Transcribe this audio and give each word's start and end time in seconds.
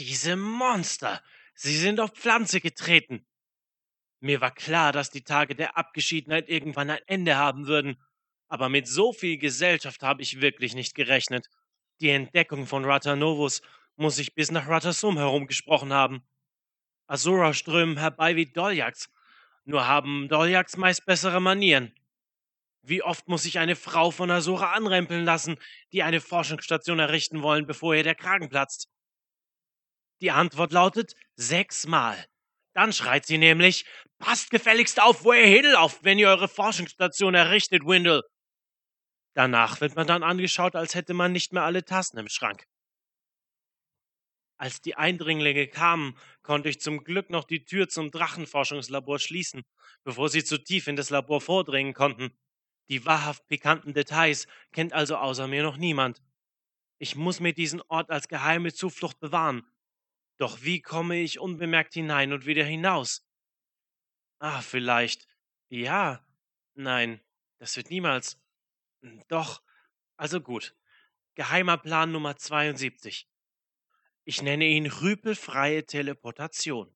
Diese 0.00 0.34
Monster! 0.34 1.22
Sie 1.52 1.76
sind 1.76 2.00
auf 2.00 2.12
Pflanze 2.12 2.62
getreten! 2.62 3.26
Mir 4.20 4.40
war 4.40 4.50
klar, 4.50 4.92
dass 4.92 5.10
die 5.10 5.24
Tage 5.24 5.54
der 5.54 5.76
Abgeschiedenheit 5.76 6.48
irgendwann 6.48 6.88
ein 6.88 7.02
Ende 7.06 7.36
haben 7.36 7.66
würden, 7.66 8.02
aber 8.48 8.70
mit 8.70 8.88
so 8.88 9.12
viel 9.12 9.36
Gesellschaft 9.36 10.02
habe 10.02 10.22
ich 10.22 10.40
wirklich 10.40 10.74
nicht 10.74 10.94
gerechnet. 10.94 11.50
Die 12.00 12.08
Entdeckung 12.08 12.66
von 12.66 12.86
Ratanovus 12.86 13.60
muss 13.96 14.16
sich 14.16 14.34
bis 14.34 14.50
nach 14.50 14.68
Ratasum 14.68 15.18
herumgesprochen 15.18 15.92
haben. 15.92 16.26
Asura 17.06 17.52
strömen 17.52 17.98
herbei 17.98 18.36
wie 18.36 18.46
Doljaks, 18.46 19.10
nur 19.66 19.86
haben 19.86 20.28
Doljaks 20.28 20.78
meist 20.78 21.04
bessere 21.04 21.42
Manieren. 21.42 21.94
Wie 22.80 23.02
oft 23.02 23.28
muss 23.28 23.42
sich 23.42 23.58
eine 23.58 23.76
Frau 23.76 24.10
von 24.10 24.30
Asura 24.30 24.72
anrempeln 24.72 25.26
lassen, 25.26 25.58
die 25.92 26.02
eine 26.02 26.22
Forschungsstation 26.22 27.00
errichten 27.00 27.42
wollen, 27.42 27.66
bevor 27.66 27.94
ihr 27.94 28.02
der 28.02 28.14
Kragen 28.14 28.48
platzt? 28.48 28.88
Die 30.20 30.30
Antwort 30.30 30.72
lautet 30.72 31.14
sechsmal. 31.34 32.26
Dann 32.74 32.92
schreit 32.92 33.26
sie 33.26 33.38
nämlich, 33.38 33.84
passt 34.18 34.50
gefälligst 34.50 35.00
auf, 35.00 35.24
wo 35.24 35.32
ihr 35.32 35.46
hinlauft, 35.46 36.04
wenn 36.04 36.18
ihr 36.18 36.28
eure 36.28 36.48
Forschungsstation 36.48 37.34
errichtet, 37.34 37.84
Windle. 37.84 38.22
Danach 39.34 39.80
wird 39.80 39.96
man 39.96 40.06
dann 40.06 40.22
angeschaut, 40.22 40.76
als 40.76 40.94
hätte 40.94 41.14
man 41.14 41.32
nicht 41.32 41.52
mehr 41.52 41.62
alle 41.62 41.84
Tassen 41.84 42.18
im 42.18 42.28
Schrank. 42.28 42.66
Als 44.58 44.82
die 44.82 44.94
Eindringlinge 44.94 45.68
kamen, 45.68 46.18
konnte 46.42 46.68
ich 46.68 46.80
zum 46.80 47.02
Glück 47.02 47.30
noch 47.30 47.44
die 47.44 47.64
Tür 47.64 47.88
zum 47.88 48.10
Drachenforschungslabor 48.10 49.18
schließen, 49.18 49.64
bevor 50.04 50.28
sie 50.28 50.44
zu 50.44 50.62
tief 50.62 50.86
in 50.86 50.96
das 50.96 51.08
Labor 51.08 51.40
vordringen 51.40 51.94
konnten. 51.94 52.36
Die 52.90 53.06
wahrhaft 53.06 53.46
pikanten 53.46 53.94
Details 53.94 54.46
kennt 54.72 54.92
also 54.92 55.16
außer 55.16 55.46
mir 55.46 55.62
noch 55.62 55.78
niemand. 55.78 56.20
Ich 56.98 57.16
muss 57.16 57.40
mir 57.40 57.54
diesen 57.54 57.80
Ort 57.88 58.10
als 58.10 58.28
geheime 58.28 58.74
Zuflucht 58.74 59.18
bewahren, 59.18 59.66
doch 60.40 60.62
wie 60.62 60.80
komme 60.80 61.20
ich 61.20 61.38
unbemerkt 61.38 61.92
hinein 61.92 62.32
und 62.32 62.46
wieder 62.46 62.64
hinaus? 62.64 63.26
Ah, 64.38 64.62
vielleicht. 64.62 65.28
Ja. 65.68 66.24
Nein, 66.74 67.20
das 67.58 67.76
wird 67.76 67.90
niemals. 67.90 68.40
Hm, 69.02 69.22
doch. 69.28 69.62
Also 70.16 70.40
gut. 70.40 70.74
Geheimer 71.34 71.76
Plan 71.76 72.10
Nummer 72.10 72.36
72. 72.36 73.28
Ich 74.24 74.40
nenne 74.40 74.64
ihn 74.64 74.86
rüpelfreie 74.86 75.84
Teleportation. 75.84 76.94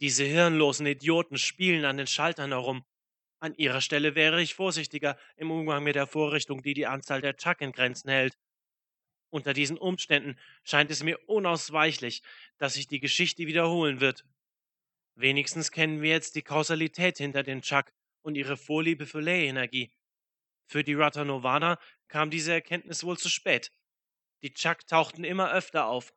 Diese 0.00 0.24
hirnlosen 0.24 0.86
Idioten 0.86 1.36
spielen 1.36 1.84
an 1.84 1.98
den 1.98 2.06
Schaltern 2.06 2.52
herum. 2.52 2.86
An 3.40 3.54
ihrer 3.56 3.82
Stelle 3.82 4.14
wäre 4.14 4.40
ich 4.40 4.54
vorsichtiger 4.54 5.18
im 5.36 5.50
Umgang 5.50 5.84
mit 5.84 5.96
der 5.96 6.06
Vorrichtung, 6.06 6.62
die 6.62 6.72
die 6.72 6.86
Anzahl 6.86 7.20
der 7.20 7.36
Chuck 7.36 7.60
in 7.60 7.72
Grenzen 7.72 8.08
hält. 8.08 8.38
Unter 9.34 9.52
diesen 9.52 9.78
Umständen 9.78 10.38
scheint 10.62 10.92
es 10.92 11.02
mir 11.02 11.18
unausweichlich, 11.28 12.22
dass 12.56 12.74
sich 12.74 12.86
die 12.86 13.00
Geschichte 13.00 13.48
wiederholen 13.48 13.98
wird. 13.98 14.24
Wenigstens 15.16 15.72
kennen 15.72 16.02
wir 16.02 16.10
jetzt 16.10 16.36
die 16.36 16.42
Kausalität 16.42 17.18
hinter 17.18 17.42
den 17.42 17.60
Chuck 17.60 17.92
und 18.22 18.36
ihre 18.36 18.56
Vorliebe 18.56 19.06
für 19.06 19.20
Ley-Energie. 19.20 19.90
Für 20.68 20.84
die 20.84 20.94
Ratanovana 20.94 21.80
kam 22.06 22.30
diese 22.30 22.52
Erkenntnis 22.52 23.02
wohl 23.02 23.18
zu 23.18 23.28
spät. 23.28 23.72
Die 24.42 24.54
Chuck 24.54 24.86
tauchten 24.86 25.24
immer 25.24 25.50
öfter 25.50 25.86
auf. 25.86 26.14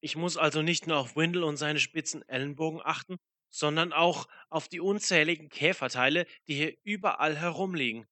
Ich 0.00 0.16
muss 0.16 0.38
also 0.38 0.62
nicht 0.62 0.86
nur 0.86 0.96
auf 0.96 1.16
Windle 1.16 1.44
und 1.44 1.58
seine 1.58 1.78
spitzen 1.78 2.26
Ellenbogen 2.26 2.80
achten, 2.82 3.18
sondern 3.50 3.92
auch 3.92 4.26
auf 4.48 4.66
die 4.66 4.80
unzähligen 4.80 5.50
Käferteile, 5.50 6.24
die 6.48 6.54
hier 6.54 6.74
überall 6.84 7.36
herumliegen. 7.36 8.06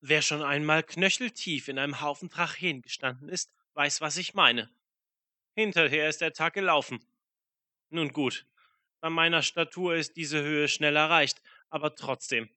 Wer 0.00 0.22
schon 0.22 0.40
einmal 0.40 0.82
knöcheltief 0.82 1.68
in 1.68 1.78
einem 1.78 2.00
Haufen 2.00 2.30
Tracheen 2.30 2.80
gestanden 2.80 3.28
ist, 3.28 3.50
weiß, 3.74 4.00
was 4.00 4.16
ich 4.16 4.34
meine. 4.34 4.70
Hinterher 5.54 6.08
ist 6.08 6.20
der 6.20 6.32
Tag 6.32 6.54
gelaufen. 6.54 7.04
Nun 7.90 8.12
gut, 8.12 8.46
bei 9.00 9.10
meiner 9.10 9.42
Statur 9.42 9.94
ist 9.94 10.16
diese 10.16 10.42
Höhe 10.42 10.68
schnell 10.68 10.96
erreicht, 10.96 11.42
aber 11.68 11.94
trotzdem. 11.94 12.48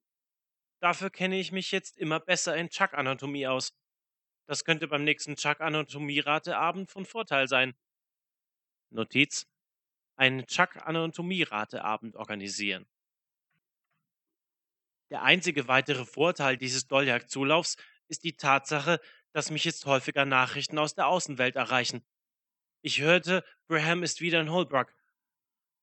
Dafür 0.79 1.09
kenne 1.09 1.39
ich 1.39 1.52
mich 1.52 1.71
jetzt 1.71 1.97
immer 1.97 2.19
besser 2.19 2.55
in 2.55 2.69
Chuck-Anatomie 2.69 3.47
aus. 3.47 3.75
Das 4.45 4.64
könnte 4.64 4.87
beim 4.87 5.03
nächsten 5.03 5.36
Chuck-Anatomie-Rateabend 5.36 6.89
von 6.89 7.05
Vorteil 7.05 7.47
sein. 7.47 7.75
Notiz: 8.89 9.47
einen 10.15 10.45
Chuck-Anatomie-Rateabend 10.45 12.15
organisieren. 12.15 12.87
Der 15.09 15.23
einzige 15.23 15.67
weitere 15.67 16.05
Vorteil 16.05 16.58
dieses 16.58 16.87
Doljak-Zulaufs 16.87 17.77
ist 18.08 18.23
die 18.23 18.37
Tatsache, 18.37 18.99
dass 19.37 19.52
mich 19.52 19.65
jetzt 19.65 19.86
häufiger 19.86 20.25
Nachrichten 20.25 20.80
aus 20.80 20.95
der 20.95 21.05
Außenwelt 21.05 21.58
erreichen. 21.58 22.03
Ich 22.81 23.02
hörte, 23.02 23.45
Graham 23.67 24.02
ist 24.02 24.20
wieder 24.20 24.42
in 24.42 24.49
Holbrook. 24.49 24.92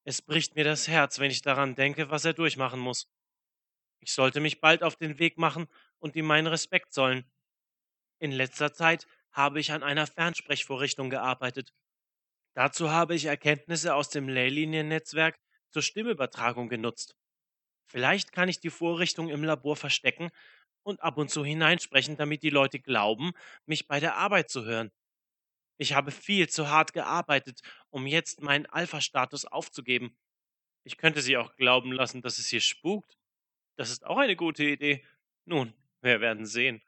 Es 0.03 0.23
bricht 0.23 0.57
mir 0.57 0.65
das 0.65 0.89
Herz, 0.89 1.21
wenn 1.21 1.31
ich 1.31 1.41
daran 1.41 1.77
denke, 1.77 2.11
was 2.11 2.25
er 2.25 2.33
durchmachen 2.33 2.81
muss. 2.81 3.09
Ich 4.01 4.13
sollte 4.13 4.41
mich 4.41 4.61
bald 4.61 4.83
auf 4.83 4.97
den 4.97 5.21
Weg 5.21 5.39
machen 5.39 5.69
und 6.01 6.17
ihm 6.17 6.25
meinen 6.25 6.49
Respekt 6.49 6.93
zollen. 6.93 7.31
In 8.19 8.33
letzter 8.33 8.73
Zeit 8.73 9.07
habe 9.31 9.61
ich 9.61 9.71
an 9.71 9.85
einer 9.85 10.09
Fernsprechvorrichtung 10.09 11.09
gearbeitet. 11.09 11.73
Dazu 12.55 12.91
habe 12.91 13.15
ich 13.15 13.27
Erkenntnisse 13.27 13.95
aus 13.95 14.09
dem 14.09 14.29
Leyliniennetzwerk 14.29 15.39
zur 15.71 15.83
Stimmübertragung 15.83 16.69
genutzt. 16.69 17.15
Vielleicht 17.87 18.33
kann 18.33 18.49
ich 18.49 18.59
die 18.59 18.71
Vorrichtung 18.71 19.29
im 19.29 19.45
Labor 19.45 19.77
verstecken 19.77 20.33
und 20.85 21.03
ab 21.03 21.19
und 21.19 21.31
zu 21.31 21.45
hineinsprechen, 21.45 22.17
damit 22.17 22.43
die 22.43 22.51
Leute 22.51 22.79
glauben, 22.79 23.33
mich 23.67 23.89
bei 23.89 23.99
der 24.01 24.17
Arbeit 24.17 24.51
zu 24.51 24.65
hören. 24.65 24.93
Ich 25.77 25.93
habe 25.95 26.13
viel 26.13 26.49
zu 26.49 26.69
hart 26.69 26.93
gearbeitet, 26.93 27.61
um 27.91 28.07
jetzt 28.07 28.41
meinen 28.41 28.67
Alpha-Status 28.67 29.45
aufzugeben. 29.47 30.17
Ich 30.85 30.97
könnte 30.97 31.21
sie 31.21 31.37
auch 31.37 31.57
glauben 31.57 31.93
lassen, 31.93 32.23
dass 32.23 32.39
es 32.39 32.49
hier 32.49 32.61
spukt. 32.61 33.19
Das 33.77 33.91
ist 33.91 34.07
auch 34.07 34.19
eine 34.19 34.37
gute 34.37 34.65
Idee. 34.65 35.05
Nun, 35.47 35.75
wir 36.01 36.21
werden 36.21 36.47
sehen. 36.47 36.83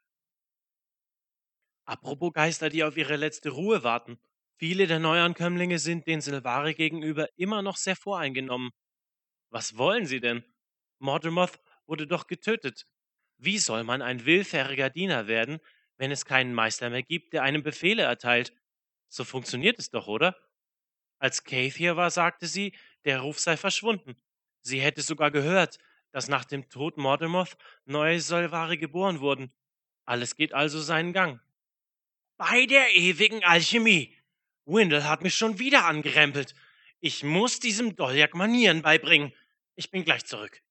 Apropos 1.84 2.33
Geister, 2.33 2.69
die 2.69 2.84
auf 2.84 2.97
ihre 2.97 3.17
letzte 3.17 3.51
Ruhe 3.51 3.83
warten. 3.83 4.19
Viele 4.59 4.87
der 4.87 4.99
Neuankömmlinge 4.99 5.78
sind 5.78 6.07
den 6.07 6.21
Silvari 6.21 6.75
gegenüber 6.75 7.28
immer 7.37 7.63
noch 7.63 7.77
sehr 7.77 7.97
voreingenommen. 7.97 8.71
Was 9.51 9.77
wollen 9.77 10.07
sie 10.07 10.21
denn? 10.21 10.45
Mordemoth 10.99 11.61
wurde 11.87 12.07
doch 12.07 12.27
getötet. 12.27 12.87
Wie 13.38 13.58
soll 13.58 13.84
man 13.84 14.02
ein 14.02 14.24
willfähriger 14.24 14.91
Diener 14.91 15.26
werden, 15.26 15.60
wenn 15.98 16.10
es 16.10 16.24
keinen 16.24 16.54
Meister 16.54 16.91
mehr 16.91 17.02
gibt, 17.02 17.32
der 17.32 17.42
einem 17.42 17.62
Befehle 17.62 18.02
erteilt? 18.02 18.52
So 19.08 19.24
funktioniert 19.24 19.78
es 19.78 19.91
doch, 19.91 20.06
oder? 20.08 20.36
Als 21.19 21.44
Keith 21.44 21.76
hier 21.76 21.97
war, 21.97 22.10
sagte 22.10 22.47
sie, 22.47 22.72
der 23.04 23.20
Ruf 23.20 23.38
sei 23.38 23.56
verschwunden. 23.56 24.16
Sie 24.60 24.80
hätte 24.80 25.02
sogar 25.02 25.30
gehört, 25.30 25.78
dass 26.12 26.28
nach 26.28 26.44
dem 26.44 26.69
Tod 26.69 26.97
Mordemoth 26.97 27.56
neue 27.84 28.20
Solvari 28.20 28.78
geboren 28.78 29.20
wurden. 29.20 29.53
Alles 30.04 30.36
geht 30.36 30.54
also 30.54 30.80
seinen 30.80 31.12
Gang. 31.12 31.41
Bei 32.36 32.66
der 32.66 32.94
ewigen 32.94 33.44
Alchemie. 33.44 34.16
Windle 34.64 35.08
hat 35.08 35.22
mich 35.22 35.34
schon 35.34 35.58
wieder 35.58 35.84
angerempelt. 35.84 36.54
Ich 37.00 37.22
muss 37.22 37.60
diesem 37.60 37.97
Doljak 37.97 38.34
Manieren 38.34 38.82
beibringen. 38.82 39.32
Ich 39.74 39.91
bin 39.91 40.04
gleich 40.04 40.24
zurück. 40.24 40.62